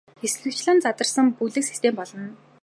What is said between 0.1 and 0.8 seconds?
Хэсэгчлэн